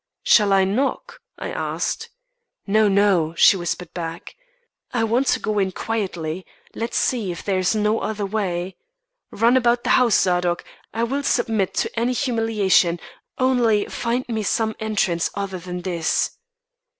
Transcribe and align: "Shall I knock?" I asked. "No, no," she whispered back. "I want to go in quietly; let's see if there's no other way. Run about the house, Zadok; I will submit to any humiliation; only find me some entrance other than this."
"Shall 0.23 0.51
I 0.51 0.63
knock?" 0.63 1.19
I 1.37 1.51
asked. 1.51 2.09
"No, 2.65 2.87
no," 2.87 3.35
she 3.35 3.55
whispered 3.55 3.93
back. 3.93 4.35
"I 4.91 5.03
want 5.03 5.27
to 5.27 5.39
go 5.39 5.59
in 5.59 5.71
quietly; 5.73 6.43
let's 6.73 6.97
see 6.97 7.31
if 7.31 7.43
there's 7.43 7.75
no 7.75 7.99
other 7.99 8.25
way. 8.25 8.77
Run 9.29 9.55
about 9.55 9.83
the 9.83 9.91
house, 9.91 10.19
Zadok; 10.19 10.63
I 10.91 11.03
will 11.03 11.21
submit 11.21 11.75
to 11.75 11.99
any 11.99 12.13
humiliation; 12.13 12.99
only 13.37 13.85
find 13.89 14.27
me 14.27 14.41
some 14.41 14.75
entrance 14.79 15.29
other 15.35 15.59
than 15.59 15.81
this." 15.83 16.31